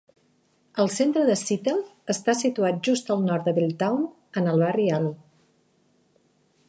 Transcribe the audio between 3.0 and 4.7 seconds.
al nord de Belltown, en el